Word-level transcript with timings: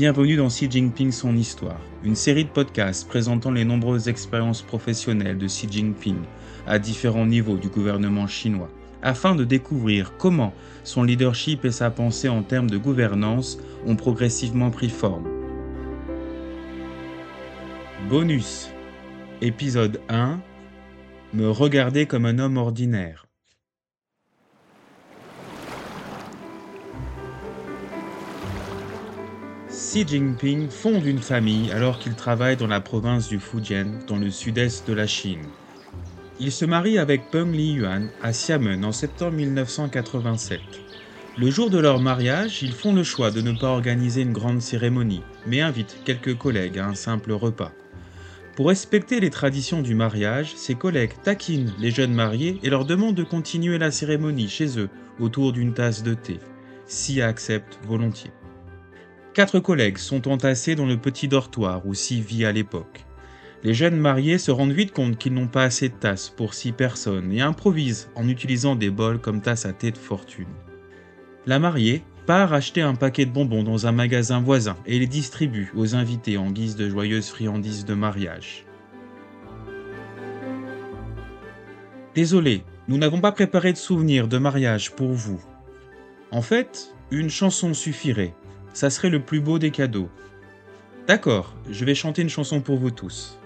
Bienvenue 0.00 0.36
dans 0.36 0.48
Xi 0.48 0.66
Jinping 0.70 1.12
Son 1.12 1.36
Histoire, 1.36 1.78
une 2.04 2.14
série 2.14 2.46
de 2.46 2.48
podcasts 2.48 3.06
présentant 3.06 3.50
les 3.50 3.66
nombreuses 3.66 4.08
expériences 4.08 4.62
professionnelles 4.62 5.36
de 5.36 5.46
Xi 5.46 5.70
Jinping 5.70 6.16
à 6.66 6.78
différents 6.78 7.26
niveaux 7.26 7.58
du 7.58 7.68
gouvernement 7.68 8.26
chinois, 8.26 8.70
afin 9.02 9.34
de 9.34 9.44
découvrir 9.44 10.16
comment 10.16 10.54
son 10.84 11.02
leadership 11.02 11.66
et 11.66 11.70
sa 11.70 11.90
pensée 11.90 12.30
en 12.30 12.42
termes 12.42 12.70
de 12.70 12.78
gouvernance 12.78 13.58
ont 13.86 13.94
progressivement 13.94 14.70
pris 14.70 14.88
forme. 14.88 15.28
Bonus 18.08 18.70
Épisode 19.42 20.00
1 20.08 20.40
Me 21.34 21.50
regarder 21.50 22.06
comme 22.06 22.24
un 22.24 22.38
homme 22.38 22.56
ordinaire. 22.56 23.26
Xi 29.92 30.06
Jinping 30.06 30.70
fonde 30.70 31.04
une 31.04 31.18
famille 31.18 31.72
alors 31.72 31.98
qu'il 31.98 32.14
travaille 32.14 32.56
dans 32.56 32.68
la 32.68 32.80
province 32.80 33.26
du 33.26 33.40
Fujian, 33.40 33.88
dans 34.06 34.18
le 34.18 34.30
sud-est 34.30 34.86
de 34.86 34.92
la 34.92 35.08
Chine. 35.08 35.42
Il 36.38 36.52
se 36.52 36.64
marie 36.64 36.96
avec 36.96 37.28
Peng 37.32 37.50
Liyuan 37.50 38.06
à 38.22 38.30
Xiamen 38.30 38.84
en 38.84 38.92
septembre 38.92 39.32
1987. 39.32 40.60
Le 41.36 41.50
jour 41.50 41.70
de 41.70 41.78
leur 41.78 41.98
mariage, 41.98 42.62
ils 42.62 42.70
font 42.70 42.94
le 42.94 43.02
choix 43.02 43.32
de 43.32 43.40
ne 43.40 43.50
pas 43.50 43.66
organiser 43.66 44.22
une 44.22 44.32
grande 44.32 44.62
cérémonie, 44.62 45.24
mais 45.44 45.60
invitent 45.60 45.96
quelques 46.04 46.38
collègues 46.38 46.78
à 46.78 46.86
un 46.86 46.94
simple 46.94 47.32
repas. 47.32 47.72
Pour 48.54 48.68
respecter 48.68 49.18
les 49.18 49.30
traditions 49.30 49.82
du 49.82 49.96
mariage, 49.96 50.54
ses 50.54 50.76
collègues 50.76 51.14
taquinent 51.24 51.74
les 51.80 51.90
jeunes 51.90 52.14
mariés 52.14 52.60
et 52.62 52.70
leur 52.70 52.84
demandent 52.84 53.16
de 53.16 53.24
continuer 53.24 53.76
la 53.76 53.90
cérémonie 53.90 54.48
chez 54.48 54.78
eux 54.78 54.88
autour 55.18 55.52
d'une 55.52 55.74
tasse 55.74 56.04
de 56.04 56.14
thé. 56.14 56.38
Xi 56.86 57.22
accepte 57.22 57.80
volontiers. 57.88 58.30
Quatre 59.32 59.60
collègues 59.60 59.98
sont 59.98 60.26
entassés 60.26 60.74
dans 60.74 60.86
le 60.86 60.96
petit 60.96 61.28
dortoir 61.28 61.86
où 61.86 61.92
Xi 61.92 62.20
vit 62.20 62.44
à 62.44 62.50
l'époque. 62.50 63.04
Les 63.62 63.74
jeunes 63.74 63.96
mariés 63.96 64.38
se 64.38 64.50
rendent 64.50 64.72
vite 64.72 64.92
compte 64.92 65.18
qu'ils 65.18 65.34
n'ont 65.34 65.46
pas 65.46 65.62
assez 65.62 65.88
de 65.88 65.94
tasses 65.94 66.30
pour 66.30 66.52
six 66.52 66.72
personnes 66.72 67.30
et 67.30 67.40
improvisent 67.40 68.08
en 68.16 68.28
utilisant 68.28 68.74
des 68.74 68.90
bols 68.90 69.20
comme 69.20 69.40
tasses 69.40 69.66
à 69.66 69.72
thé 69.72 69.92
de 69.92 69.98
fortune. 69.98 70.48
La 71.46 71.60
mariée 71.60 72.02
part 72.26 72.52
acheter 72.52 72.80
un 72.82 72.96
paquet 72.96 73.24
de 73.24 73.30
bonbons 73.30 73.62
dans 73.62 73.86
un 73.86 73.92
magasin 73.92 74.40
voisin 74.40 74.76
et 74.84 74.98
les 74.98 75.06
distribue 75.06 75.70
aux 75.76 75.94
invités 75.94 76.36
en 76.36 76.50
guise 76.50 76.74
de 76.74 76.88
joyeuses 76.88 77.28
friandises 77.28 77.84
de 77.84 77.94
mariage. 77.94 78.66
Désolé, 82.16 82.64
nous 82.88 82.98
n'avons 82.98 83.20
pas 83.20 83.32
préparé 83.32 83.72
de 83.72 83.78
souvenirs 83.78 84.26
de 84.26 84.38
mariage 84.38 84.90
pour 84.90 85.12
vous. 85.12 85.40
En 86.32 86.42
fait, 86.42 86.94
une 87.12 87.30
chanson 87.30 87.74
suffirait, 87.74 88.34
ça 88.72 88.90
serait 88.90 89.10
le 89.10 89.20
plus 89.20 89.40
beau 89.40 89.58
des 89.58 89.70
cadeaux. 89.70 90.08
D'accord, 91.06 91.54
je 91.70 91.84
vais 91.84 91.94
chanter 91.94 92.22
une 92.22 92.28
chanson 92.28 92.60
pour 92.60 92.78
vous 92.78 92.90
tous. 92.90 93.38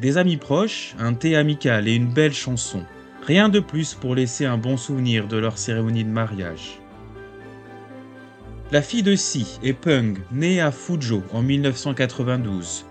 Des 0.00 0.16
amis 0.16 0.36
proches, 0.36 0.94
un 0.98 1.14
thé 1.14 1.36
amical 1.36 1.88
et 1.88 1.94
une 1.94 2.12
belle 2.12 2.32
chanson. 2.32 2.84
Rien 3.26 3.48
de 3.48 3.60
plus 3.60 3.94
pour 3.94 4.14
laisser 4.14 4.46
un 4.46 4.56
bon 4.56 4.76
souvenir 4.76 5.26
de 5.26 5.36
leur 5.36 5.58
cérémonie 5.58 6.04
de 6.04 6.10
mariage. 6.10 6.78
La 8.70 8.82
fille 8.82 9.02
de 9.02 9.16
Si 9.16 9.58
est 9.62 9.72
Peng, 9.72 10.18
née 10.30 10.60
à 10.60 10.70
Fuzhou 10.70 11.22
en 11.32 11.42
1992. 11.42 12.84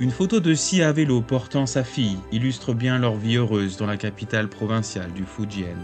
Une 0.00 0.10
photo 0.10 0.40
de 0.40 0.54
Si 0.54 0.82
à 0.82 0.92
vélo 0.92 1.20
portant 1.20 1.66
sa 1.66 1.84
fille 1.84 2.18
illustre 2.32 2.74
bien 2.74 2.98
leur 2.98 3.14
vie 3.14 3.36
heureuse 3.36 3.76
dans 3.76 3.86
la 3.86 3.96
capitale 3.96 4.48
provinciale 4.48 5.12
du 5.12 5.24
Fujian. 5.24 5.76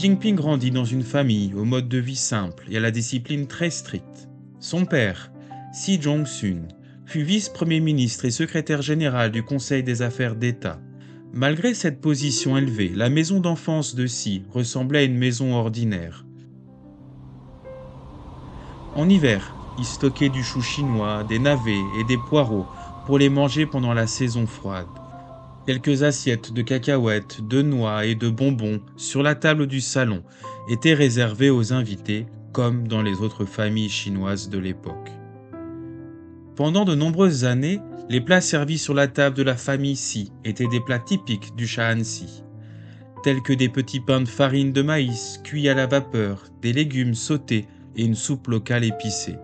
Jinping 0.00 0.34
grandit 0.34 0.70
dans 0.70 0.86
une 0.86 1.02
famille 1.02 1.52
au 1.52 1.66
mode 1.66 1.86
de 1.86 1.98
vie 1.98 2.16
simple 2.16 2.64
et 2.70 2.78
à 2.78 2.80
la 2.80 2.90
discipline 2.90 3.46
très 3.46 3.68
stricte. 3.68 4.30
Son 4.58 4.86
père, 4.86 5.30
Xi 5.72 6.00
Jong-sun, 6.00 6.68
fut 7.04 7.20
vice-premier 7.20 7.80
ministre 7.80 8.24
et 8.24 8.30
secrétaire 8.30 8.80
général 8.80 9.30
du 9.30 9.42
Conseil 9.42 9.82
des 9.82 10.00
affaires 10.00 10.36
d'État. 10.36 10.80
Malgré 11.34 11.74
cette 11.74 12.00
position 12.00 12.56
élevée, 12.56 12.92
la 12.94 13.10
maison 13.10 13.40
d'enfance 13.40 13.94
de 13.94 14.06
Xi 14.06 14.42
ressemblait 14.48 15.00
à 15.00 15.02
une 15.02 15.18
maison 15.18 15.52
ordinaire. 15.52 16.24
En 18.94 19.06
hiver, 19.06 19.54
il 19.76 19.84
stockait 19.84 20.30
du 20.30 20.42
chou 20.42 20.62
chinois, 20.62 21.24
des 21.24 21.38
navets 21.38 21.84
et 22.00 22.04
des 22.04 22.16
poireaux 22.16 22.64
pour 23.04 23.18
les 23.18 23.28
manger 23.28 23.66
pendant 23.66 23.92
la 23.92 24.06
saison 24.06 24.46
froide. 24.46 24.99
Quelques 25.70 26.02
assiettes 26.02 26.52
de 26.52 26.62
cacahuètes, 26.62 27.46
de 27.46 27.62
noix 27.62 28.04
et 28.04 28.16
de 28.16 28.28
bonbons 28.28 28.80
sur 28.96 29.22
la 29.22 29.36
table 29.36 29.68
du 29.68 29.80
salon 29.80 30.24
étaient 30.68 30.94
réservées 30.94 31.48
aux 31.48 31.72
invités, 31.72 32.26
comme 32.52 32.88
dans 32.88 33.02
les 33.02 33.20
autres 33.20 33.44
familles 33.44 33.88
chinoises 33.88 34.48
de 34.48 34.58
l'époque. 34.58 35.12
Pendant 36.56 36.84
de 36.84 36.96
nombreuses 36.96 37.44
années, 37.44 37.78
les 38.08 38.20
plats 38.20 38.40
servis 38.40 38.78
sur 38.78 38.94
la 38.94 39.06
table 39.06 39.36
de 39.36 39.44
la 39.44 39.54
famille 39.54 39.94
Xi 39.94 40.32
étaient 40.44 40.66
des 40.66 40.80
plats 40.80 40.98
typiques 40.98 41.54
du 41.54 41.68
Shaanxi, 41.68 42.42
tels 43.22 43.40
que 43.40 43.52
des 43.52 43.68
petits 43.68 44.00
pains 44.00 44.22
de 44.22 44.28
farine 44.28 44.72
de 44.72 44.82
maïs 44.82 45.40
cuits 45.44 45.68
à 45.68 45.74
la 45.74 45.86
vapeur, 45.86 46.46
des 46.62 46.72
légumes 46.72 47.14
sautés 47.14 47.68
et 47.94 48.02
une 48.02 48.16
soupe 48.16 48.48
locale 48.48 48.82
épicée. 48.82 49.36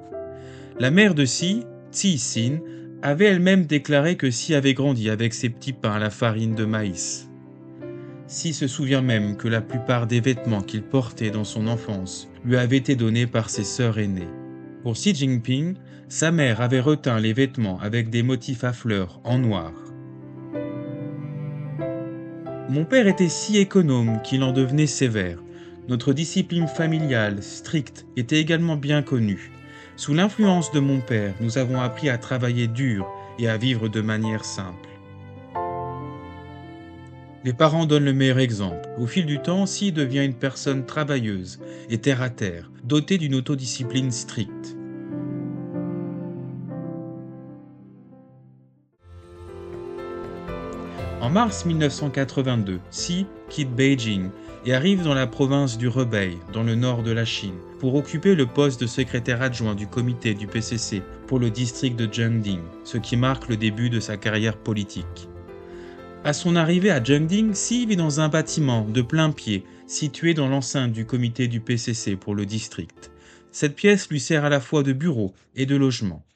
La 0.80 0.90
mère 0.90 1.14
de 1.14 1.22
Xi, 1.22 1.62
Xi 1.92 2.16
Xin, 2.16 2.58
avait 3.02 3.26
elle-même 3.26 3.66
déclaré 3.66 4.16
que 4.16 4.30
Si 4.30 4.54
avait 4.54 4.74
grandi 4.74 5.10
avec 5.10 5.34
ses 5.34 5.48
petits 5.48 5.72
pains 5.72 5.92
à 5.92 5.98
la 5.98 6.10
farine 6.10 6.54
de 6.54 6.64
maïs. 6.64 7.28
Si 8.26 8.52
se 8.52 8.66
souvient 8.66 9.02
même 9.02 9.36
que 9.36 9.48
la 9.48 9.60
plupart 9.60 10.06
des 10.06 10.20
vêtements 10.20 10.62
qu'il 10.62 10.82
portait 10.82 11.30
dans 11.30 11.44
son 11.44 11.68
enfance 11.68 12.28
lui 12.44 12.56
avaient 12.56 12.76
été 12.76 12.96
donnés 12.96 13.26
par 13.26 13.50
ses 13.50 13.64
sœurs 13.64 13.98
aînées. 13.98 14.28
Pour 14.82 14.94
Xi 14.94 15.14
Jinping, 15.14 15.74
sa 16.08 16.30
mère 16.30 16.60
avait 16.60 16.80
reteint 16.80 17.20
les 17.20 17.32
vêtements 17.32 17.78
avec 17.80 18.10
des 18.10 18.22
motifs 18.22 18.64
à 18.64 18.72
fleurs 18.72 19.20
en 19.24 19.38
noir. 19.38 19.72
Mon 22.68 22.84
père 22.84 23.06
était 23.06 23.28
si 23.28 23.58
économe 23.58 24.20
qu'il 24.22 24.42
en 24.42 24.52
devenait 24.52 24.86
sévère. 24.86 25.42
Notre 25.88 26.12
discipline 26.12 26.66
familiale, 26.66 27.42
stricte, 27.42 28.06
était 28.16 28.40
également 28.40 28.76
bien 28.76 29.02
connue. 29.02 29.52
Sous 29.96 30.12
l'influence 30.12 30.72
de 30.72 30.80
mon 30.80 31.00
père, 31.00 31.34
nous 31.40 31.56
avons 31.56 31.80
appris 31.80 32.10
à 32.10 32.18
travailler 32.18 32.68
dur 32.68 33.06
et 33.38 33.48
à 33.48 33.56
vivre 33.56 33.88
de 33.88 34.02
manière 34.02 34.44
simple. 34.44 34.90
Les 37.44 37.54
parents 37.54 37.86
donnent 37.86 38.04
le 38.04 38.12
meilleur 38.12 38.38
exemple. 38.38 38.86
Au 38.98 39.06
fil 39.06 39.24
du 39.24 39.40
temps, 39.40 39.64
Si 39.64 39.92
devient 39.92 40.24
une 40.24 40.34
personne 40.34 40.84
travailleuse 40.84 41.60
et 41.88 41.96
terre 41.96 42.20
à 42.20 42.28
terre, 42.28 42.70
dotée 42.84 43.16
d'une 43.16 43.36
autodiscipline 43.36 44.10
stricte. 44.10 44.76
En 51.22 51.30
mars 51.30 51.64
1982, 51.64 52.80
Si 52.90 53.26
quitte 53.48 53.74
Beijing 53.74 54.28
et 54.66 54.74
arrive 54.74 55.04
dans 55.04 55.14
la 55.14 55.28
province 55.28 55.78
du 55.78 55.86
Rebei, 55.86 56.36
dans 56.52 56.64
le 56.64 56.74
nord 56.74 57.04
de 57.04 57.12
la 57.12 57.24
Chine, 57.24 57.54
pour 57.78 57.94
occuper 57.94 58.34
le 58.34 58.46
poste 58.46 58.80
de 58.80 58.88
secrétaire 58.88 59.40
adjoint 59.40 59.76
du 59.76 59.86
comité 59.86 60.34
du 60.34 60.48
PCC 60.48 61.02
pour 61.28 61.38
le 61.38 61.50
district 61.50 61.96
de 61.96 62.12
Zhengding, 62.12 62.58
ce 62.82 62.98
qui 62.98 63.16
marque 63.16 63.48
le 63.48 63.56
début 63.56 63.90
de 63.90 64.00
sa 64.00 64.16
carrière 64.16 64.56
politique. 64.56 65.28
À 66.24 66.32
son 66.32 66.56
arrivée 66.56 66.90
à 66.90 67.02
Zhengding, 67.02 67.52
Xi 67.52 67.86
vit 67.86 67.94
dans 67.94 68.20
un 68.20 68.28
bâtiment 68.28 68.84
de 68.84 69.02
plein 69.02 69.30
pied 69.30 69.64
situé 69.86 70.34
dans 70.34 70.48
l'enceinte 70.48 70.92
du 70.92 71.06
comité 71.06 71.46
du 71.46 71.60
PCC 71.60 72.16
pour 72.16 72.34
le 72.34 72.44
district. 72.44 73.12
Cette 73.52 73.76
pièce 73.76 74.10
lui 74.10 74.18
sert 74.18 74.44
à 74.44 74.48
la 74.48 74.58
fois 74.58 74.82
de 74.82 74.92
bureau 74.92 75.32
et 75.54 75.66
de 75.66 75.76
logement. 75.76 76.26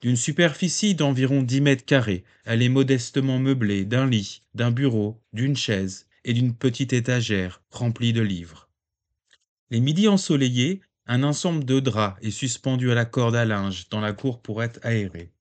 D'une 0.00 0.14
superficie 0.14 0.94
d'environ 0.94 1.42
10 1.42 1.60
mètres 1.62 1.84
carrés, 1.84 2.22
elle 2.44 2.62
est 2.62 2.68
modestement 2.68 3.40
meublée 3.40 3.84
d'un 3.84 4.06
lit, 4.06 4.42
d'un 4.54 4.70
bureau, 4.70 5.20
d'une 5.32 5.56
chaise 5.56 6.06
et 6.26 6.34
d'une 6.34 6.54
petite 6.54 6.92
étagère 6.92 7.62
remplie 7.70 8.12
de 8.12 8.20
livres. 8.20 8.68
Les 9.70 9.80
midis 9.80 10.08
ensoleillés, 10.08 10.82
un 11.06 11.22
ensemble 11.22 11.64
de 11.64 11.80
draps 11.80 12.18
est 12.20 12.32
suspendu 12.32 12.90
à 12.90 12.94
la 12.94 13.04
corde 13.04 13.36
à 13.36 13.44
linge 13.44 13.88
dans 13.88 14.00
la 14.00 14.12
cour 14.12 14.42
pour 14.42 14.62
être 14.62 14.80
aéré. 14.82 15.32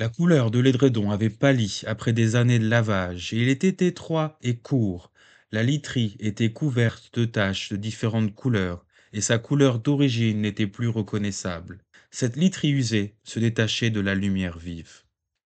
La 0.00 0.08
couleur 0.08 0.50
de 0.50 0.58
l'édredon 0.58 1.10
avait 1.10 1.30
pâli 1.30 1.82
après 1.86 2.12
des 2.12 2.34
années 2.34 2.58
de 2.58 2.68
lavage 2.68 3.32
et 3.32 3.36
il 3.36 3.48
était 3.48 3.86
étroit 3.86 4.36
et 4.42 4.56
court. 4.56 5.12
La 5.52 5.62
literie 5.62 6.16
était 6.18 6.52
couverte 6.52 7.10
de 7.14 7.24
taches 7.24 7.70
de 7.70 7.76
différentes 7.76 8.34
couleurs 8.34 8.84
et 9.12 9.20
sa 9.20 9.38
couleur 9.38 9.78
d'origine 9.78 10.40
n'était 10.40 10.66
plus 10.66 10.88
reconnaissable. 10.88 11.82
Cette 12.10 12.36
literie 12.36 12.70
usée 12.70 13.14
se 13.22 13.38
détachait 13.38 13.90
de 13.90 14.00
la 14.00 14.16
lumière 14.16 14.58
vive. 14.58 15.02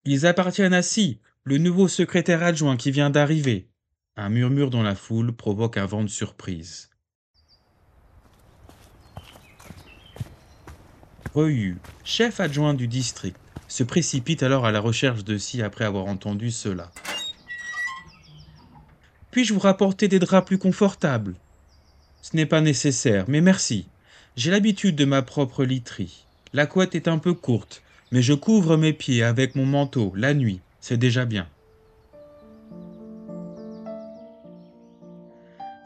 Ils 0.06 0.28
appartiennent 0.28 0.74
à 0.74 0.84
Si, 0.84 1.20
le 1.44 1.58
nouveau 1.58 1.88
secrétaire 1.88 2.44
adjoint 2.44 2.78
qui 2.78 2.92
vient 2.92 3.10
d'arriver. 3.10 3.71
Un 4.18 4.28
murmure 4.28 4.70
dans 4.70 4.84
la 4.84 4.94
foule 4.94 5.32
provoque 5.32 5.78
un 5.78 5.86
vent 5.86 6.04
de 6.04 6.10
surprise. 6.10 6.90
Ryu, 11.34 11.78
chef 12.04 12.42
adjoint 12.42 12.74
du 12.74 12.88
district, 12.88 13.38
se 13.70 13.84
précipite 13.84 14.44
alors 14.44 14.66
à 14.66 14.72
la 14.72 14.82
recherche 14.82 15.24
de 15.24 15.38
Si 15.38 15.62
après 15.62 15.86
avoir 15.86 16.08
entendu 16.08 16.52
cela. 16.52 16.92
Puis-je 19.32 19.54
vous 19.54 19.62
rapporter 19.62 20.10
des 20.10 20.20
draps 20.20 20.46
plus 20.46 20.58
confortables? 20.58 21.36
Ce 22.22 22.36
n'est 22.36 22.46
pas 22.46 22.60
nécessaire, 22.60 23.24
mais 23.30 23.40
merci. 23.40 23.88
J'ai 24.36 24.52
l'habitude 24.52 24.98
de 24.98 25.06
ma 25.06 25.22
propre 25.22 25.64
literie. 25.64 26.26
La 26.52 26.66
couette 26.66 26.96
est 26.96 27.08
un 27.08 27.18
peu 27.18 27.34
courte, 27.34 27.82
mais 28.12 28.22
je 28.22 28.34
couvre 28.34 28.76
mes 28.76 28.92
pieds 28.92 29.24
avec 29.24 29.56
mon 29.56 29.66
manteau 29.66 30.12
la 30.18 30.34
nuit, 30.34 30.60
c'est 30.82 30.98
déjà 30.98 31.24
bien. 31.24 31.48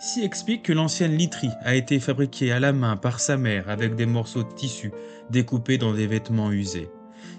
Si 0.06 0.24
explique 0.24 0.62
que 0.62 0.72
l'ancienne 0.72 1.18
literie 1.18 1.50
a 1.64 1.74
été 1.74 2.00
fabriquée 2.00 2.52
à 2.52 2.60
la 2.60 2.74
main 2.74 2.96
par 2.96 3.20
sa 3.20 3.38
mère 3.38 3.72
avec 3.72 3.96
des 3.96 4.06
morceaux 4.06 4.44
de 4.44 4.54
tissu 4.54 4.92
découpés 5.32 5.80
dans 5.80 5.94
des 5.94 6.06
vêtements 6.06 6.52
usés. 6.52 6.92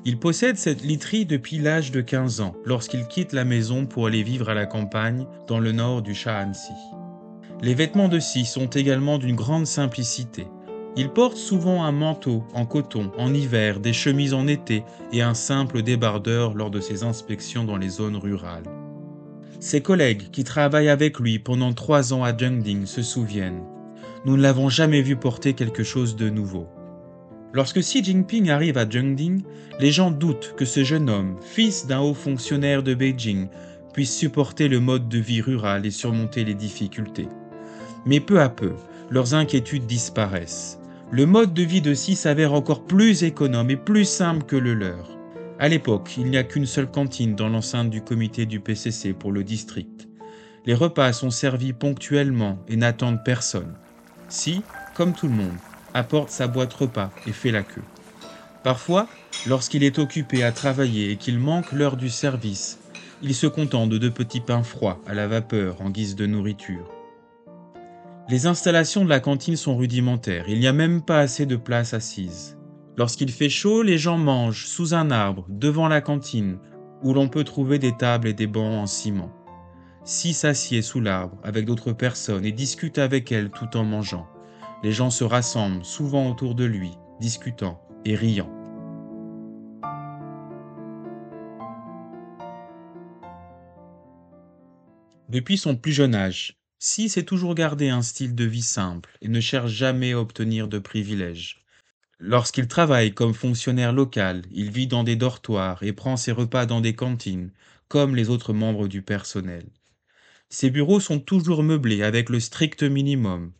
Il 0.04 0.18
possède 0.18 0.56
cette 0.56 0.82
literie 0.82 1.26
depuis 1.26 1.58
l'âge 1.58 1.92
de 1.92 2.00
15 2.00 2.40
ans, 2.40 2.56
lorsqu'il 2.64 3.06
quitte 3.06 3.32
la 3.32 3.44
maison 3.44 3.86
pour 3.86 4.08
aller 4.08 4.24
vivre 4.24 4.48
à 4.48 4.54
la 4.54 4.66
campagne 4.66 5.28
dans 5.46 5.60
le 5.60 5.70
nord 5.70 6.02
du 6.02 6.12
Shaanxi. 6.12 6.72
Les 7.62 7.74
vêtements 7.74 8.08
de 8.08 8.18
Si 8.18 8.44
sont 8.44 8.66
également 8.66 9.18
d'une 9.18 9.36
grande 9.36 9.68
simplicité. 9.68 10.48
Il 10.96 11.10
porte 11.10 11.36
souvent 11.36 11.84
un 11.84 11.92
manteau 11.92 12.42
en 12.52 12.66
coton 12.66 13.12
en 13.16 13.32
hiver, 13.32 13.78
des 13.78 13.92
chemises 13.92 14.34
en 14.34 14.48
été 14.48 14.82
et 15.12 15.22
un 15.22 15.34
simple 15.34 15.82
débardeur 15.82 16.54
lors 16.54 16.72
de 16.72 16.80
ses 16.80 17.04
inspections 17.04 17.62
dans 17.62 17.76
les 17.76 17.90
zones 17.90 18.16
rurales. 18.16 18.75
Ses 19.60 19.80
collègues 19.80 20.30
qui 20.30 20.44
travaillent 20.44 20.88
avec 20.88 21.18
lui 21.18 21.38
pendant 21.38 21.72
trois 21.72 22.12
ans 22.12 22.24
à 22.24 22.36
Zhengding 22.36 22.86
se 22.86 23.02
souviennent. 23.02 23.62
Nous 24.24 24.36
ne 24.36 24.42
l'avons 24.42 24.68
jamais 24.68 25.02
vu 25.02 25.16
porter 25.16 25.54
quelque 25.54 25.82
chose 25.82 26.16
de 26.16 26.28
nouveau. 26.28 26.66
Lorsque 27.52 27.80
Xi 27.80 28.04
Jinping 28.04 28.50
arrive 28.50 28.76
à 28.76 28.88
Zhengding, 28.88 29.42
les 29.80 29.92
gens 29.92 30.10
doutent 30.10 30.54
que 30.56 30.64
ce 30.64 30.84
jeune 30.84 31.08
homme, 31.08 31.36
fils 31.40 31.86
d'un 31.86 32.00
haut 32.00 32.14
fonctionnaire 32.14 32.82
de 32.82 32.94
Beijing, 32.94 33.48
puisse 33.92 34.14
supporter 34.14 34.68
le 34.68 34.80
mode 34.80 35.08
de 35.08 35.18
vie 35.18 35.40
rural 35.40 35.86
et 35.86 35.90
surmonter 35.90 36.44
les 36.44 36.54
difficultés. 36.54 37.28
Mais 38.04 38.20
peu 38.20 38.40
à 38.40 38.48
peu, 38.48 38.74
leurs 39.10 39.34
inquiétudes 39.34 39.86
disparaissent 39.86 40.78
le 41.10 41.24
mode 41.24 41.54
de 41.54 41.62
vie 41.62 41.80
de 41.80 41.92
Xi 41.92 42.16
s'avère 42.16 42.52
encore 42.52 42.84
plus 42.84 43.22
économe 43.22 43.70
et 43.70 43.76
plus 43.76 44.04
simple 44.04 44.44
que 44.44 44.56
le 44.56 44.74
leur. 44.74 45.15
À 45.58 45.68
l'époque, 45.68 46.16
il 46.18 46.26
n'y 46.26 46.36
a 46.36 46.44
qu'une 46.44 46.66
seule 46.66 46.90
cantine 46.90 47.34
dans 47.34 47.48
l'enceinte 47.48 47.88
du 47.88 48.02
comité 48.02 48.44
du 48.44 48.60
PCC 48.60 49.14
pour 49.14 49.32
le 49.32 49.42
district. 49.42 50.06
Les 50.66 50.74
repas 50.74 51.14
sont 51.14 51.30
servis 51.30 51.72
ponctuellement 51.72 52.58
et 52.68 52.76
n'attendent 52.76 53.24
personne. 53.24 53.74
Si, 54.28 54.62
comme 54.94 55.14
tout 55.14 55.28
le 55.28 55.34
monde, 55.34 55.56
apporte 55.94 56.28
sa 56.28 56.46
boîte 56.46 56.74
repas 56.74 57.10
et 57.26 57.32
fait 57.32 57.52
la 57.52 57.62
queue. 57.62 57.84
Parfois, 58.64 59.08
lorsqu'il 59.46 59.82
est 59.82 59.98
occupé 59.98 60.42
à 60.42 60.52
travailler 60.52 61.10
et 61.10 61.16
qu'il 61.16 61.38
manque 61.38 61.72
l'heure 61.72 61.96
du 61.96 62.10
service, 62.10 62.78
il 63.22 63.34
se 63.34 63.46
contente 63.46 63.88
de 63.88 63.96
deux 63.96 64.10
petits 64.10 64.40
pains 64.40 64.62
froids 64.62 65.00
à 65.06 65.14
la 65.14 65.26
vapeur 65.26 65.80
en 65.80 65.88
guise 65.88 66.16
de 66.16 66.26
nourriture. 66.26 66.90
Les 68.28 68.46
installations 68.46 69.04
de 69.04 69.08
la 69.08 69.20
cantine 69.20 69.56
sont 69.56 69.76
rudimentaires, 69.76 70.46
il 70.48 70.58
n'y 70.58 70.66
a 70.66 70.72
même 70.74 71.00
pas 71.00 71.20
assez 71.20 71.46
de 71.46 71.56
place 71.56 71.94
assise. 71.94 72.55
Lorsqu'il 72.96 73.30
fait 73.30 73.50
chaud, 73.50 73.82
les 73.82 73.98
gens 73.98 74.16
mangent 74.16 74.66
sous 74.66 74.94
un 74.94 75.10
arbre, 75.10 75.44
devant 75.50 75.86
la 75.86 76.00
cantine, 76.00 76.58
où 77.02 77.12
l'on 77.12 77.28
peut 77.28 77.44
trouver 77.44 77.78
des 77.78 77.94
tables 77.94 78.26
et 78.26 78.32
des 78.32 78.46
bancs 78.46 78.82
en 78.82 78.86
ciment. 78.86 79.30
Six 80.04 80.32
s'assied 80.32 80.80
sous 80.80 81.00
l'arbre 81.00 81.36
avec 81.42 81.66
d'autres 81.66 81.92
personnes 81.92 82.46
et 82.46 82.52
discute 82.52 82.96
avec 82.98 83.30
elles 83.32 83.50
tout 83.50 83.76
en 83.76 83.84
mangeant. 83.84 84.26
Les 84.82 84.92
gens 84.92 85.10
se 85.10 85.24
rassemblent 85.24 85.84
souvent 85.84 86.30
autour 86.30 86.54
de 86.54 86.64
lui, 86.64 86.92
discutant 87.20 87.82
et 88.06 88.14
riant. 88.14 88.50
Depuis 95.28 95.58
son 95.58 95.76
plus 95.76 95.92
jeune 95.92 96.14
âge, 96.14 96.56
si 96.78 97.08
c'est 97.10 97.24
toujours 97.24 97.54
garder 97.54 97.90
un 97.90 98.02
style 98.02 98.34
de 98.34 98.44
vie 98.44 98.62
simple 98.62 99.18
et 99.20 99.28
ne 99.28 99.40
cherche 99.40 99.72
jamais 99.72 100.12
à 100.12 100.20
obtenir 100.20 100.68
de 100.68 100.78
privilèges. 100.78 101.65
Lorsqu'il 102.18 102.66
travaille 102.66 103.12
comme 103.12 103.34
fonctionnaire 103.34 103.92
local, 103.92 104.42
il 104.50 104.70
vit 104.70 104.86
dans 104.86 105.04
des 105.04 105.16
dortoirs 105.16 105.82
et 105.82 105.92
prend 105.92 106.16
ses 106.16 106.32
repas 106.32 106.66
dans 106.66 106.80
des 106.80 106.94
cantines, 106.94 107.52
comme 107.88 108.16
les 108.16 108.30
autres 108.30 108.52
membres 108.52 108.88
du 108.88 109.02
personnel. 109.02 109.66
Ses 110.48 110.70
bureaux 110.70 111.00
sont 111.00 111.20
toujours 111.20 111.62
meublés 111.62 112.02
avec 112.02 112.30
le 112.30 112.40
strict 112.40 112.82
minimum. 112.82 113.52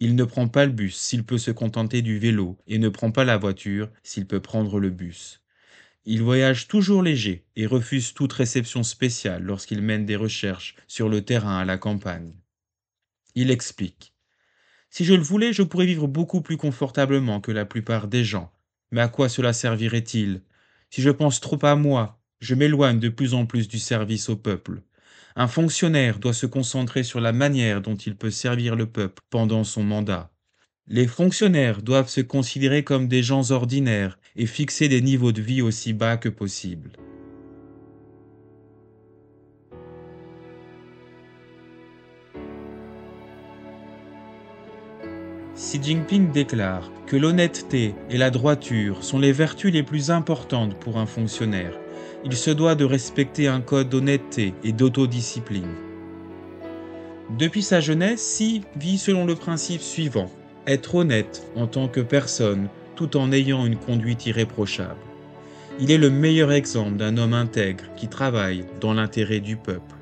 Il 0.00 0.16
ne 0.16 0.24
prend 0.24 0.48
pas 0.48 0.66
le 0.66 0.72
bus 0.72 0.96
s'il 0.96 1.24
peut 1.24 1.38
se 1.38 1.50
contenter 1.50 2.02
du 2.02 2.18
vélo 2.18 2.58
et 2.66 2.78
ne 2.78 2.88
prend 2.88 3.10
pas 3.10 3.24
la 3.24 3.38
voiture 3.38 3.88
s'il 4.02 4.26
peut 4.26 4.40
prendre 4.40 4.80
le 4.80 4.90
bus. 4.90 5.40
Il 6.04 6.22
voyage 6.22 6.68
toujours 6.68 7.02
léger 7.02 7.46
et 7.56 7.66
refuse 7.66 8.12
toute 8.14 8.32
réception 8.32 8.82
spéciale 8.82 9.42
lorsqu'il 9.42 9.80
mène 9.80 10.04
des 10.04 10.16
recherches 10.16 10.76
sur 10.86 11.08
le 11.08 11.24
terrain 11.24 11.58
à 11.58 11.64
la 11.64 11.78
campagne. 11.78 12.34
Il 13.34 13.50
explique. 13.50 14.13
Si 14.96 15.04
je 15.04 15.14
le 15.14 15.22
voulais, 15.22 15.52
je 15.52 15.64
pourrais 15.64 15.86
vivre 15.86 16.06
beaucoup 16.06 16.40
plus 16.40 16.56
confortablement 16.56 17.40
que 17.40 17.50
la 17.50 17.64
plupart 17.64 18.06
des 18.06 18.22
gens. 18.22 18.52
Mais 18.92 19.00
à 19.00 19.08
quoi 19.08 19.28
cela 19.28 19.52
servirait-il? 19.52 20.42
Si 20.88 21.02
je 21.02 21.10
pense 21.10 21.40
trop 21.40 21.58
à 21.64 21.74
moi, 21.74 22.22
je 22.38 22.54
m'éloigne 22.54 23.00
de 23.00 23.08
plus 23.08 23.34
en 23.34 23.44
plus 23.44 23.66
du 23.66 23.80
service 23.80 24.28
au 24.28 24.36
peuple. 24.36 24.82
Un 25.34 25.48
fonctionnaire 25.48 26.20
doit 26.20 26.32
se 26.32 26.46
concentrer 26.46 27.02
sur 27.02 27.20
la 27.20 27.32
manière 27.32 27.82
dont 27.82 27.96
il 27.96 28.14
peut 28.14 28.30
servir 28.30 28.76
le 28.76 28.86
peuple 28.86 29.20
pendant 29.30 29.64
son 29.64 29.82
mandat. 29.82 30.30
Les 30.86 31.08
fonctionnaires 31.08 31.82
doivent 31.82 32.08
se 32.08 32.20
considérer 32.20 32.84
comme 32.84 33.08
des 33.08 33.24
gens 33.24 33.50
ordinaires 33.50 34.16
et 34.36 34.46
fixer 34.46 34.88
des 34.88 35.02
niveaux 35.02 35.32
de 35.32 35.42
vie 35.42 35.60
aussi 35.60 35.92
bas 35.92 36.18
que 36.18 36.28
possible. 36.28 36.92
Xi 45.56 45.80
Jinping 45.80 46.32
déclare 46.32 46.90
que 47.06 47.16
l'honnêteté 47.16 47.94
et 48.10 48.16
la 48.16 48.30
droiture 48.30 49.04
sont 49.04 49.20
les 49.20 49.30
vertus 49.30 49.72
les 49.72 49.84
plus 49.84 50.10
importantes 50.10 50.74
pour 50.74 50.98
un 50.98 51.06
fonctionnaire. 51.06 51.78
Il 52.24 52.34
se 52.34 52.50
doit 52.50 52.74
de 52.74 52.84
respecter 52.84 53.46
un 53.46 53.60
code 53.60 53.88
d'honnêteté 53.88 54.52
et 54.64 54.72
d'autodiscipline. 54.72 55.72
Depuis 57.38 57.62
sa 57.62 57.78
jeunesse, 57.80 58.20
Xi 58.20 58.62
vit 58.74 58.98
selon 58.98 59.26
le 59.26 59.36
principe 59.36 59.80
suivant 59.80 60.28
être 60.66 60.96
honnête 60.96 61.46
en 61.54 61.68
tant 61.68 61.86
que 61.86 62.00
personne 62.00 62.68
tout 62.96 63.16
en 63.16 63.30
ayant 63.30 63.64
une 63.64 63.76
conduite 63.76 64.26
irréprochable. 64.26 65.00
Il 65.78 65.92
est 65.92 65.98
le 65.98 66.10
meilleur 66.10 66.50
exemple 66.50 66.96
d'un 66.96 67.16
homme 67.16 67.34
intègre 67.34 67.84
qui 67.96 68.08
travaille 68.08 68.64
dans 68.80 68.94
l'intérêt 68.94 69.40
du 69.40 69.56
peuple. 69.56 69.94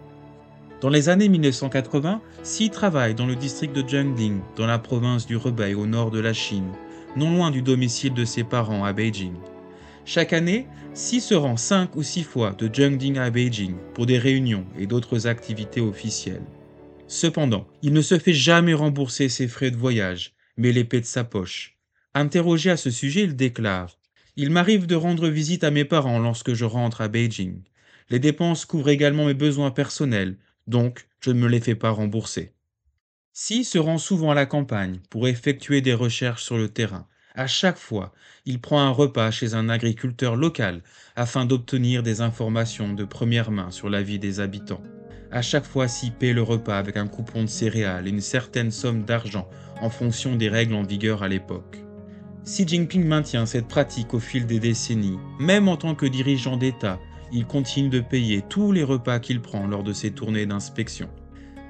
Dans 0.83 0.89
les 0.89 1.09
années 1.09 1.29
1980, 1.29 2.21
Xi 2.43 2.69
travaille 2.69 3.15
dans 3.15 3.27
le 3.27 3.37
district 3.37 3.73
de 3.73 3.89
Jiangding, 3.89 4.41
dans 4.57 4.67
la 4.67 4.81
province 4.81 5.29
du 5.29 5.37
Rebei 5.37 5.75
au 5.75 5.87
nord 5.87 6.11
de 6.11 6.19
la 6.19 6.33
Chine, 6.33 6.73
non 7.15 7.31
loin 7.31 7.53
du 7.53 7.63
domicile 7.63 8.15
de 8.15 8.25
ses 8.25 8.43
parents 8.43 8.85
à 8.85 8.93
Beijing. 8.93 9.35
Chaque 10.05 10.33
année, 10.33 10.67
Xi 10.93 11.21
se 11.21 11.35
rend 11.35 11.57
cinq 11.57 11.95
ou 11.95 12.03
six 12.03 12.25
fois 12.25 12.51
de 12.59 12.69
Jiangding 12.69 13.17
à 13.19 13.31
Beijing 13.31 13.77
pour 13.95 14.07
des 14.07 14.19
réunions 14.19 14.67
et 14.77 14.89
d'autres 14.89 15.29
activités 15.29 15.81
officielles. 15.81 16.43
Cependant, 17.07 17.69
il 17.83 17.93
ne 17.93 18.03
se 18.03 18.19
fait 18.19 18.33
jamais 18.33 18.75
rembourser 18.75 19.29
ses 19.29 19.47
frais 19.47 19.71
de 19.71 19.77
voyage, 19.77 20.33
mais 20.57 20.73
l'épée 20.73 21.01
de 21.01 21.07
sa 21.07 21.23
poche. 21.23 21.77
Interrogé 22.13 22.71
à 22.71 22.77
ce 22.77 22.91
sujet, 22.91 23.23
il 23.23 23.37
déclare 23.37 23.99
Il 24.37 24.51
m'arrive 24.51 24.89
de 24.89 24.97
rendre 24.97 25.29
visite 25.29 25.63
à 25.63 25.71
mes 25.71 25.85
parents 25.85 26.19
lorsque 26.19 26.55
je 26.55 26.65
rentre 26.65 27.03
à 27.03 27.07
Beijing. 27.07 27.63
Les 28.11 28.19
dépenses 28.19 28.65
couvrent 28.65 28.89
également 28.89 29.27
mes 29.27 29.33
besoins 29.33 29.71
personnels, 29.71 30.37
donc 30.67 31.07
je 31.21 31.31
ne 31.31 31.41
me 31.41 31.49
les 31.49 31.61
fais 31.61 31.75
pas 31.75 31.91
rembourser. 31.91 32.53
Si 33.33 33.65
se 33.65 33.79
rend 33.79 33.99
souvent 33.99 34.31
à 34.31 34.35
la 34.35 34.47
campagne 34.47 35.01
pour 35.09 35.27
effectuer 35.27 35.81
des 35.81 35.95
recherches 35.95 36.45
sur 36.45 36.59
le 36.59 36.69
terrain. 36.69 37.07
À 37.35 37.47
chaque 37.47 37.79
fois, 37.79 38.13
il 38.45 38.61
prend 38.61 38.81
un 38.81 38.91
repas 38.91 39.31
chez 39.31 39.55
un 39.55 39.71
agriculteur 39.71 40.37
local 40.37 40.83
afin 41.17 41.47
d'obtenir 41.47 42.03
des 42.03 42.21
informations 42.21 42.93
de 42.93 43.05
première 43.05 43.51
main 43.51 43.71
sur 43.71 43.89
la 43.89 44.03
vie 44.03 44.19
des 44.19 44.41
habitants. 44.41 44.83
À 45.31 45.41
chaque 45.41 45.65
fois, 45.65 45.89
s'y 45.89 46.11
paie 46.11 46.35
le 46.35 46.43
repas 46.43 46.77
avec 46.77 46.99
un 46.99 47.09
coupon 47.09 47.45
de 47.45 47.49
céréales 47.49 48.07
et 48.07 48.11
une 48.11 48.21
certaine 48.21 48.71
somme 48.71 49.05
d'argent 49.05 49.49
en 49.81 49.89
fonction 49.89 50.37
des 50.37 50.51
règles 50.51 50.75
en 50.75 50.83
vigueur 50.83 51.23
à 51.23 51.29
l'époque. 51.29 51.79
Xi 52.45 52.69
Jinping 52.69 53.07
maintient 53.07 53.47
cette 53.47 53.69
pratique 53.69 54.13
au 54.13 54.19
fil 54.19 54.47
des 54.47 54.61
décennies, 54.61 55.19
même 55.39 55.69
en 55.69 55.79
tant 55.79 55.95
que 55.95 56.05
dirigeant 56.07 56.59
d'État 56.59 57.01
il 57.33 57.47
continue 57.47 57.89
de 57.89 58.01
payer 58.01 58.43
tous 58.49 58.73
les 58.73 58.85
repas 58.85 59.19
qu'il 59.19 59.41
prend 59.41 59.67
lors 59.67 59.83
de 59.83 59.93
ses 59.93 60.11
tournées 60.11 60.47
d'inspection. 60.47 61.09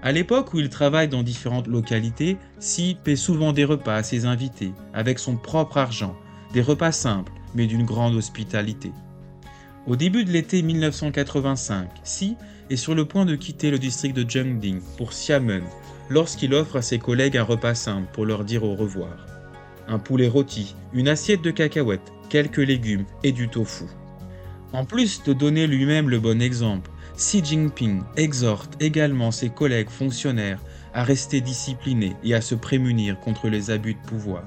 À 0.02 0.10
l'époque 0.10 0.52
où 0.52 0.58
il 0.58 0.68
travaille 0.68 1.08
dans 1.08 1.22
différentes 1.22 1.68
localités, 1.68 2.36
Si 2.58 2.96
paie 3.04 3.16
souvent 3.16 3.52
des 3.52 3.64
repas 3.64 3.94
à 3.94 4.02
ses 4.02 4.26
invités, 4.26 4.72
avec 4.92 5.20
son 5.20 5.36
propre 5.36 5.78
argent, 5.78 6.16
des 6.52 6.62
repas 6.62 6.90
simples, 6.90 7.32
mais 7.54 7.66
d'une 7.66 7.84
grande 7.84 8.16
hospitalité. 8.16 8.90
Au 9.86 9.94
début 9.94 10.24
de 10.24 10.30
l'été 10.30 10.62
1985, 10.62 11.88
Si 12.02 12.36
est 12.68 12.76
sur 12.76 12.94
le 12.94 13.04
point 13.04 13.24
de 13.24 13.36
quitter 13.36 13.70
le 13.70 13.78
district 13.78 14.16
de 14.16 14.28
Jiangding 14.28 14.80
pour 14.96 15.10
Xiamen, 15.10 15.62
lorsqu'il 16.10 16.54
offre 16.54 16.76
à 16.76 16.82
ses 16.82 16.98
collègues 16.98 17.36
un 17.36 17.44
repas 17.44 17.74
simple 17.74 18.08
pour 18.12 18.26
leur 18.26 18.44
dire 18.44 18.64
au 18.64 18.74
revoir. 18.74 19.26
un 19.88 19.98
poulet 19.98 20.28
rôti, 20.28 20.74
une 20.92 21.08
assiette 21.08 21.42
de 21.42 21.50
cacahuètes, 21.50 22.12
quelques 22.28 22.58
légumes 22.58 23.04
et 23.24 23.32
du 23.32 23.48
tofu. 23.48 23.84
En 24.72 24.86
plus 24.86 25.22
de 25.22 25.34
donner 25.34 25.66
lui-même 25.66 26.08
le 26.08 26.18
bon 26.18 26.40
exemple, 26.40 26.90
Xi 27.16 27.44
Jinping 27.44 28.02
exhorte 28.16 28.82
également 28.82 29.30
ses 29.30 29.50
collègues 29.50 29.90
fonctionnaires 29.90 30.60
à 30.94 31.04
rester 31.04 31.42
disciplinés 31.42 32.16
et 32.24 32.34
à 32.34 32.40
se 32.40 32.54
prémunir 32.54 33.20
contre 33.20 33.48
les 33.48 33.70
abus 33.70 33.94
de 33.94 34.08
pouvoir. 34.08 34.44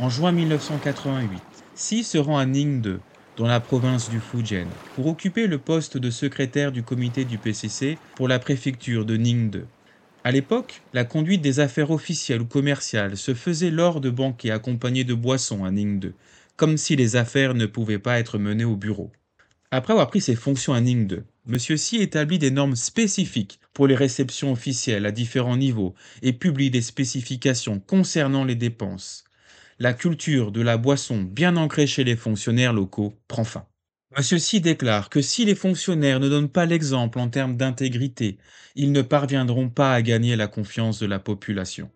En 0.00 0.08
juin 0.08 0.32
1988, 0.32 1.42
Xi 1.74 2.04
se 2.04 2.16
rend 2.16 2.38
à 2.38 2.46
Ningde, 2.46 3.00
dans 3.36 3.46
la 3.46 3.60
province 3.60 4.08
du 4.08 4.18
Fujian, 4.18 4.66
pour 4.94 5.08
occuper 5.08 5.46
le 5.46 5.58
poste 5.58 5.98
de 5.98 6.10
secrétaire 6.10 6.72
du 6.72 6.82
comité 6.82 7.26
du 7.26 7.36
PCC 7.36 7.98
pour 8.14 8.28
la 8.28 8.38
préfecture 8.38 9.04
de 9.04 9.18
Ningde. 9.18 9.66
À 10.26 10.32
l'époque, 10.32 10.82
la 10.92 11.04
conduite 11.04 11.40
des 11.40 11.60
affaires 11.60 11.92
officielles 11.92 12.40
ou 12.40 12.46
commerciales 12.46 13.16
se 13.16 13.32
faisait 13.32 13.70
lors 13.70 14.00
de 14.00 14.10
banquets 14.10 14.50
accompagnés 14.50 15.04
de 15.04 15.14
boissons 15.14 15.64
à 15.64 15.70
Ningde, 15.70 16.14
comme 16.56 16.78
si 16.78 16.96
les 16.96 17.14
affaires 17.14 17.54
ne 17.54 17.64
pouvaient 17.64 18.00
pas 18.00 18.18
être 18.18 18.36
menées 18.36 18.64
au 18.64 18.74
bureau. 18.74 19.12
Après 19.70 19.92
avoir 19.92 20.08
pris 20.08 20.20
ses 20.20 20.34
fonctions 20.34 20.74
à 20.74 20.80
Ningde, 20.80 21.24
M. 21.48 21.56
Xi 21.58 22.02
établit 22.02 22.40
des 22.40 22.50
normes 22.50 22.74
spécifiques 22.74 23.60
pour 23.72 23.86
les 23.86 23.94
réceptions 23.94 24.50
officielles 24.50 25.06
à 25.06 25.12
différents 25.12 25.56
niveaux 25.56 25.94
et 26.22 26.32
publie 26.32 26.70
des 26.70 26.82
spécifications 26.82 27.78
concernant 27.78 28.42
les 28.42 28.56
dépenses. 28.56 29.22
La 29.78 29.94
culture 29.94 30.50
de 30.50 30.60
la 30.60 30.76
boisson 30.76 31.22
bien 31.22 31.56
ancrée 31.56 31.86
chez 31.86 32.02
les 32.02 32.16
fonctionnaires 32.16 32.72
locaux 32.72 33.14
prend 33.28 33.44
fin. 33.44 33.64
M. 34.14 34.22
Xi 34.22 34.60
déclare 34.60 35.10
que 35.10 35.20
si 35.20 35.44
les 35.44 35.56
fonctionnaires 35.56 36.20
ne 36.20 36.28
donnent 36.28 36.48
pas 36.48 36.64
l'exemple 36.64 37.18
en 37.18 37.28
termes 37.28 37.56
d'intégrité, 37.56 38.38
ils 38.76 38.92
ne 38.92 39.02
parviendront 39.02 39.68
pas 39.68 39.92
à 39.92 40.00
gagner 40.00 40.36
la 40.36 40.46
confiance 40.46 41.00
de 41.00 41.06
la 41.06 41.18
population. 41.18 41.90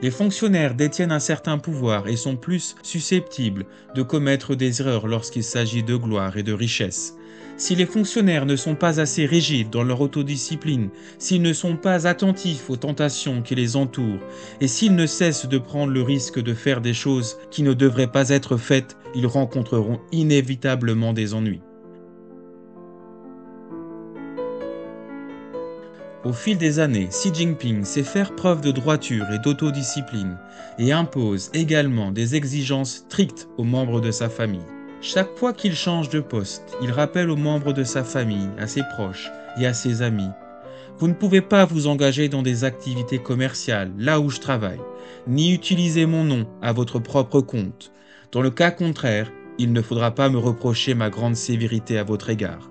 Les 0.00 0.10
fonctionnaires 0.10 0.74
détiennent 0.74 1.12
un 1.12 1.18
certain 1.18 1.58
pouvoir 1.58 2.08
et 2.08 2.16
sont 2.16 2.36
plus 2.36 2.74
susceptibles 2.82 3.66
de 3.94 4.02
commettre 4.02 4.54
des 4.54 4.80
erreurs 4.80 5.06
lorsqu'il 5.06 5.44
s'agit 5.44 5.82
de 5.82 5.96
gloire 5.96 6.38
et 6.38 6.42
de 6.42 6.54
richesse. 6.54 7.16
Si 7.58 7.74
les 7.74 7.86
fonctionnaires 7.86 8.46
ne 8.46 8.54
sont 8.54 8.76
pas 8.76 9.00
assez 9.00 9.26
rigides 9.26 9.68
dans 9.68 9.82
leur 9.82 10.00
autodiscipline, 10.00 10.90
s'ils 11.18 11.42
ne 11.42 11.52
sont 11.52 11.76
pas 11.76 12.06
attentifs 12.06 12.70
aux 12.70 12.76
tentations 12.76 13.42
qui 13.42 13.56
les 13.56 13.74
entourent, 13.74 14.20
et 14.60 14.68
s'ils 14.68 14.94
ne 14.94 15.06
cessent 15.06 15.48
de 15.48 15.58
prendre 15.58 15.92
le 15.92 16.02
risque 16.02 16.40
de 16.40 16.54
faire 16.54 16.80
des 16.80 16.94
choses 16.94 17.36
qui 17.50 17.64
ne 17.64 17.74
devraient 17.74 18.12
pas 18.12 18.28
être 18.28 18.58
faites, 18.58 18.96
ils 19.16 19.26
rencontreront 19.26 19.98
inévitablement 20.12 21.12
des 21.12 21.34
ennuis. 21.34 21.60
Au 26.24 26.32
fil 26.32 26.58
des 26.58 26.78
années, 26.78 27.08
Xi 27.10 27.34
Jinping 27.34 27.84
sait 27.84 28.04
faire 28.04 28.36
preuve 28.36 28.60
de 28.60 28.70
droiture 28.70 29.26
et 29.32 29.40
d'autodiscipline 29.40 30.38
et 30.78 30.92
impose 30.92 31.50
également 31.54 32.12
des 32.12 32.36
exigences 32.36 33.04
strictes 33.08 33.48
aux 33.56 33.64
membres 33.64 34.00
de 34.00 34.12
sa 34.12 34.28
famille. 34.28 34.77
Chaque 35.00 35.36
fois 35.36 35.52
qu'il 35.52 35.76
change 35.76 36.08
de 36.08 36.18
poste, 36.18 36.76
il 36.82 36.90
rappelle 36.90 37.30
aux 37.30 37.36
membres 37.36 37.72
de 37.72 37.84
sa 37.84 38.02
famille, 38.02 38.48
à 38.58 38.66
ses 38.66 38.82
proches 38.82 39.30
et 39.60 39.64
à 39.64 39.72
ses 39.72 40.02
amis 40.02 40.30
Vous 40.98 41.06
ne 41.06 41.14
pouvez 41.14 41.40
pas 41.40 41.64
vous 41.64 41.86
engager 41.86 42.28
dans 42.28 42.42
des 42.42 42.64
activités 42.64 43.20
commerciales 43.20 43.92
là 43.96 44.18
où 44.18 44.28
je 44.28 44.40
travaille, 44.40 44.80
ni 45.28 45.54
utiliser 45.54 46.04
mon 46.04 46.24
nom 46.24 46.48
à 46.62 46.72
votre 46.72 46.98
propre 46.98 47.40
compte. 47.40 47.92
Dans 48.32 48.42
le 48.42 48.50
cas 48.50 48.72
contraire, 48.72 49.30
il 49.56 49.72
ne 49.72 49.82
faudra 49.82 50.10
pas 50.10 50.30
me 50.30 50.38
reprocher 50.38 50.94
ma 50.94 51.10
grande 51.10 51.36
sévérité 51.36 51.96
à 51.96 52.02
votre 52.02 52.28
égard. 52.28 52.68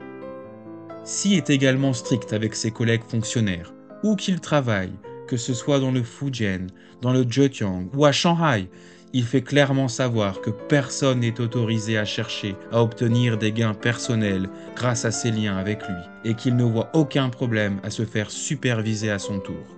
Si 1.05 1.35
est 1.35 1.49
également 1.49 1.93
strict 1.93 2.33
avec 2.33 2.55
ses 2.55 2.71
collègues 2.71 3.07
fonctionnaires, 3.07 3.73
où 4.03 4.17
qu'ils 4.17 4.41
travaillent, 4.41 4.99
que 5.27 5.37
ce 5.37 5.53
soit 5.53 5.79
dans 5.79 5.91
le 5.91 6.03
Fujian, 6.03 6.67
dans 7.01 7.13
le 7.13 7.23
Zhejiang 7.23 7.87
ou 7.95 8.05
à 8.05 8.11
Shanghai, 8.11 8.69
il 9.13 9.23
fait 9.23 9.41
clairement 9.41 9.87
savoir 9.87 10.41
que 10.41 10.49
personne 10.49 11.21
n'est 11.21 11.39
autorisé 11.39 11.97
à 11.97 12.05
chercher 12.05 12.55
à 12.71 12.81
obtenir 12.81 13.37
des 13.37 13.51
gains 13.51 13.73
personnels 13.73 14.49
grâce 14.75 15.05
à 15.05 15.11
ses 15.11 15.31
liens 15.31 15.57
avec 15.57 15.81
lui 15.87 15.95
et 16.25 16.33
qu'il 16.33 16.55
ne 16.55 16.63
voit 16.63 16.89
aucun 16.93 17.29
problème 17.29 17.79
à 17.83 17.89
se 17.89 18.03
faire 18.03 18.29
superviser 18.29 19.09
à 19.09 19.19
son 19.19 19.39
tour. 19.39 19.75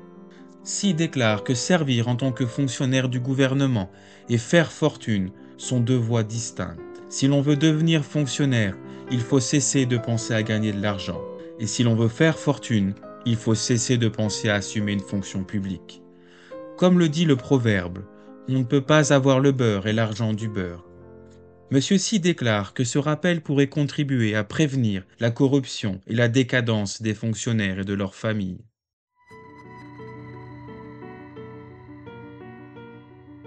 Si 0.64 0.94
déclare 0.94 1.44
que 1.44 1.54
servir 1.54 2.08
en 2.08 2.16
tant 2.16 2.32
que 2.32 2.46
fonctionnaire 2.46 3.10
du 3.10 3.20
gouvernement 3.20 3.90
et 4.30 4.38
faire 4.38 4.72
fortune 4.72 5.32
sont 5.58 5.80
deux 5.80 5.96
voies 5.96 6.24
distinctes. 6.24 6.80
Si 7.10 7.28
l'on 7.28 7.42
veut 7.42 7.56
devenir 7.56 8.04
fonctionnaire, 8.04 8.76
il 9.12 9.22
faut 9.22 9.40
cesser 9.40 9.86
de 9.86 9.98
penser 9.98 10.34
à 10.34 10.44
gagner 10.44 10.72
de 10.72 10.82
l'argent. 10.82 11.22
Et 11.60 11.66
si 11.66 11.84
l'on 11.84 11.96
veut 11.96 12.08
faire 12.08 12.38
fortune, 12.38 12.94
il 13.26 13.36
faut 13.36 13.56
cesser 13.56 13.98
de 13.98 14.08
penser 14.08 14.50
à 14.50 14.56
assumer 14.56 14.94
une 14.94 15.00
fonction 15.00 15.44
publique. 15.44 16.02
Comme 16.78 17.00
le 17.00 17.10
dit 17.10 17.26
le 17.26 17.36
proverbe, 17.36 18.00
on 18.48 18.60
ne 18.60 18.64
peut 18.64 18.82
pas 18.82 19.14
avoir 19.14 19.40
le 19.40 19.52
beurre 19.52 19.88
et 19.88 19.94
l'argent 19.94 20.34
du 20.34 20.48
beurre. 20.48 20.86
Monsieur 21.72 21.98
Xi 21.98 22.20
déclare 22.20 22.74
que 22.74 22.84
ce 22.84 22.98
rappel 22.98 23.42
pourrait 23.42 23.68
contribuer 23.68 24.34
à 24.34 24.44
prévenir 24.44 25.04
la 25.20 25.30
corruption 25.30 26.02
et 26.08 26.16
la 26.16 26.28
décadence 26.28 27.02
des 27.02 27.14
fonctionnaires 27.14 27.80
et 27.80 27.86
de 27.86 27.94
leurs 27.94 28.16
familles. 28.16 28.66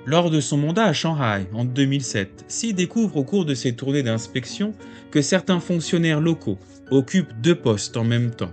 Lors 0.05 0.31
de 0.31 0.41
son 0.41 0.57
mandat 0.57 0.87
à 0.87 0.93
Shanghai 0.93 1.47
en 1.53 1.65
2007, 1.65 2.47
Xi 2.49 2.75
découvre 2.75 3.19
au 3.19 3.25
cours 3.25 3.45
de 3.45 3.55
ses 3.55 3.75
tournées 3.75 4.03
d'inspection 4.03 4.75
que 5.13 5.23
certains 5.23 5.61
fonctionnaires 5.61 6.21
locaux 6.21 6.59
occupent 6.91 7.33
deux 7.41 7.55
postes 7.55 7.97
en 7.97 8.05
même 8.05 8.33
temps. 8.33 8.53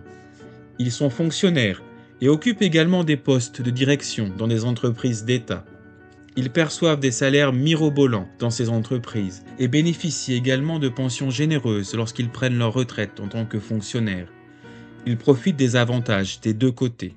Ils 0.78 0.92
sont 0.92 1.10
fonctionnaires 1.10 1.82
et 2.22 2.30
occupent 2.30 2.62
également 2.62 3.04
des 3.04 3.18
postes 3.18 3.62
de 3.62 3.72
direction 3.72 4.32
dans 4.38 4.48
des 4.48 4.64
entreprises 4.64 5.26
d'État. 5.26 5.66
Ils 6.40 6.52
perçoivent 6.52 7.02
des 7.02 7.12
salaires 7.12 7.52
mirobolants 7.52 8.30
dans 8.40 8.50
ces 8.50 8.70
entreprises 8.70 9.44
et 9.60 9.68
bénéficient 9.68 10.36
également 10.36 10.80
de 10.80 10.88
pensions 10.88 11.30
généreuses 11.30 11.94
lorsqu'ils 11.94 12.30
prennent 12.30 12.58
leur 12.58 12.72
retraite 12.72 13.20
en 13.20 13.28
tant 13.28 13.46
que 13.46 13.60
fonctionnaires. 13.60 14.30
Ils 15.06 15.18
profitent 15.18 15.58
des 15.58 15.76
avantages 15.76 16.40
des 16.40 16.54
deux 16.54 16.72
côtés. 16.72 17.14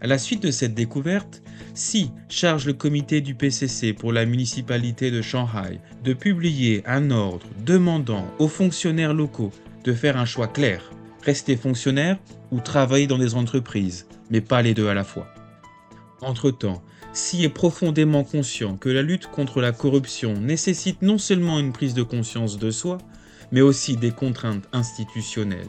À 0.00 0.06
la 0.06 0.18
suite 0.18 0.40
de 0.40 0.52
cette 0.52 0.72
découverte, 0.72 1.42
Si 1.74 2.12
charge 2.28 2.66
le 2.66 2.74
comité 2.74 3.20
du 3.20 3.34
PCC 3.34 3.92
pour 3.92 4.12
la 4.12 4.24
municipalité 4.24 5.10
de 5.10 5.20
Shanghai 5.20 5.80
de 6.04 6.12
publier 6.12 6.84
un 6.86 7.10
ordre 7.10 7.48
demandant 7.66 8.24
aux 8.38 8.46
fonctionnaires 8.46 9.14
locaux 9.14 9.50
de 9.82 9.92
faire 9.92 10.16
un 10.16 10.26
choix 10.26 10.46
clair, 10.46 10.92
rester 11.24 11.56
fonctionnaire 11.56 12.18
ou 12.52 12.60
travailler 12.60 13.08
dans 13.08 13.18
des 13.18 13.34
entreprises, 13.34 14.06
mais 14.30 14.40
pas 14.40 14.62
les 14.62 14.74
deux 14.74 14.86
à 14.86 14.94
la 14.94 15.02
fois. 15.02 15.26
Entre-temps, 16.20 16.80
si 17.14 17.44
est 17.44 17.48
profondément 17.48 18.24
conscient 18.24 18.76
que 18.76 18.88
la 18.88 19.02
lutte 19.02 19.28
contre 19.28 19.60
la 19.60 19.72
corruption 19.72 20.34
nécessite 20.34 21.00
non 21.00 21.16
seulement 21.16 21.60
une 21.60 21.72
prise 21.72 21.94
de 21.94 22.02
conscience 22.02 22.58
de 22.58 22.70
soi, 22.70 22.98
mais 23.52 23.60
aussi 23.60 23.96
des 23.96 24.10
contraintes 24.10 24.68
institutionnelles. 24.72 25.68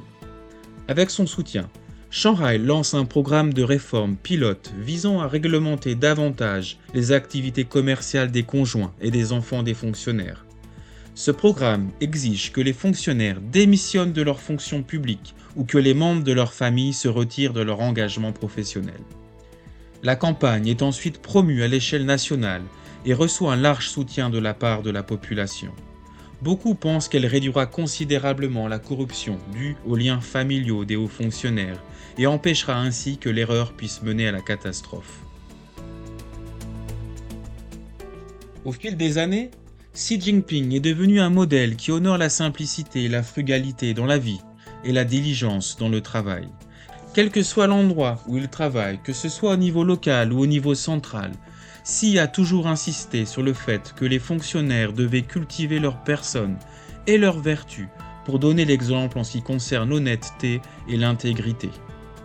Avec 0.87 1.11
son 1.11 1.27
soutien, 1.27 1.69
Shanghai 2.09 2.57
lance 2.57 2.93
un 2.93 3.05
programme 3.05 3.53
de 3.53 3.61
réforme 3.61 4.15
pilote 4.15 4.73
visant 4.79 5.19
à 5.19 5.27
réglementer 5.27 5.93
davantage 5.93 6.77
les 6.93 7.11
activités 7.11 7.65
commerciales 7.65 8.31
des 8.31 8.43
conjoints 8.43 8.93
et 8.99 9.11
des 9.11 9.31
enfants 9.31 9.63
des 9.63 9.73
fonctionnaires. 9.73 10.45
Ce 11.13 11.29
programme 11.29 11.91
exige 12.01 12.51
que 12.51 12.61
les 12.61 12.73
fonctionnaires 12.73 13.39
démissionnent 13.39 14.13
de 14.13 14.21
leurs 14.21 14.41
fonctions 14.41 14.81
publiques 14.81 15.35
ou 15.55 15.63
que 15.63 15.77
les 15.77 15.93
membres 15.93 16.23
de 16.23 16.33
leur 16.33 16.53
famille 16.53 16.93
se 16.93 17.07
retirent 17.07 17.53
de 17.53 17.61
leur 17.61 17.81
engagement 17.81 18.31
professionnel. 18.31 18.99
La 20.05 20.15
campagne 20.15 20.67
est 20.67 20.83
ensuite 20.83 21.17
promue 21.17 21.63
à 21.63 21.67
l'échelle 21.67 22.05
nationale 22.05 22.62
et 23.05 23.15
reçoit 23.15 23.53
un 23.53 23.55
large 23.55 23.89
soutien 23.89 24.29
de 24.29 24.38
la 24.38 24.53
part 24.53 24.83
de 24.83 24.91
la 24.91 25.01
population. 25.01 25.71
Beaucoup 26.43 26.75
pensent 26.75 27.07
qu'elle 27.07 27.25
réduira 27.25 27.65
considérablement 27.65 28.67
la 28.67 28.77
corruption 28.77 29.39
due 29.51 29.75
aux 29.83 29.95
liens 29.95 30.21
familiaux 30.21 30.85
des 30.85 30.95
hauts 30.95 31.07
fonctionnaires 31.07 31.81
et 32.19 32.27
empêchera 32.27 32.75
ainsi 32.77 33.17
que 33.17 33.29
l'erreur 33.29 33.74
puisse 33.74 34.03
mener 34.03 34.27
à 34.27 34.31
la 34.31 34.41
catastrophe. 34.41 35.21
Au 38.63 38.74
fil 38.74 38.97
des 38.97 39.17
années, 39.17 39.50
Xi 39.95 40.21
Jinping 40.21 40.71
est 40.74 40.79
devenu 40.79 41.19
un 41.19 41.31
modèle 41.31 41.77
qui 41.77 41.91
honore 41.91 42.19
la 42.19 42.29
simplicité 42.29 43.05
et 43.05 43.09
la 43.09 43.24
frugalité 43.24 43.95
dans 43.95 44.05
la 44.05 44.19
vie 44.19 44.41
et 44.83 44.91
la 44.91 45.03
diligence 45.03 45.77
dans 45.79 45.89
le 45.89 46.01
travail. 46.01 46.47
Quel 47.15 47.31
que 47.31 47.43
soit 47.43 47.67
l'endroit 47.67 48.19
où 48.27 48.36
il 48.36 48.50
travaille, 48.50 49.00
que 49.01 49.13
ce 49.13 49.29
soit 49.29 49.53
au 49.53 49.55
niveau 49.55 49.86
local 49.86 50.34
ou 50.34 50.39
au 50.39 50.45
niveau 50.45 50.75
central, 50.75 51.31
Xi 51.86 52.19
a 52.19 52.27
toujours 52.27 52.67
insisté 52.67 53.24
sur 53.24 53.41
le 53.41 53.53
fait 53.53 53.93
que 53.95 54.03
les 54.03 54.19
fonctionnaires 54.19 54.91
devaient 54.91 55.22
cultiver 55.22 55.79
leur 55.79 56.03
personne 56.03 56.57
et 57.07 57.17
leurs 57.17 57.39
vertus 57.39 57.88
pour 58.25 58.38
donner 58.38 58.65
l'exemple 58.65 59.17
en 59.17 59.24
ce 59.24 59.31
qui 59.31 59.41
concerne 59.41 59.91
l'honnêteté 59.91 60.60
et 60.89 60.98
l'intégrité. 60.98 61.69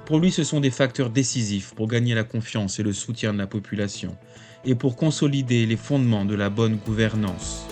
Pour 0.06 0.18
lui, 0.18 0.32
ce 0.32 0.42
sont 0.42 0.58
des 0.58 0.72
facteurs 0.72 1.10
décisifs 1.10 1.72
pour 1.76 1.86
gagner 1.86 2.16
la 2.16 2.24
confiance 2.24 2.80
et 2.80 2.82
le 2.82 2.92
soutien 2.92 3.32
de 3.32 3.38
la 3.38 3.46
population 3.46 4.16
et 4.64 4.74
pour 4.74 4.96
consolider 4.96 5.66
les 5.66 5.76
fondements 5.76 6.24
de 6.24 6.34
la 6.34 6.50
bonne 6.50 6.78
gouvernance. 6.84 7.64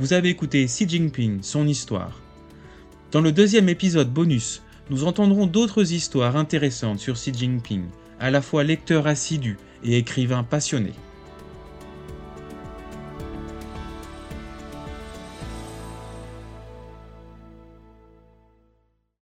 Vous 0.00 0.14
avez 0.14 0.30
écouté 0.30 0.64
Xi 0.64 0.88
Jinping, 0.88 1.44
son 1.44 1.68
histoire. 1.68 2.25
Dans 3.12 3.20
le 3.20 3.30
deuxième 3.30 3.68
épisode 3.68 4.12
bonus, 4.12 4.62
nous 4.90 5.04
entendrons 5.04 5.46
d'autres 5.46 5.92
histoires 5.92 6.36
intéressantes 6.36 6.98
sur 6.98 7.14
Xi 7.14 7.32
Jinping, 7.32 7.84
à 8.18 8.30
la 8.30 8.42
fois 8.42 8.64
lecteur 8.64 9.06
assidu 9.06 9.58
et 9.84 9.96
écrivain 9.96 10.42
passionné. 10.42 10.92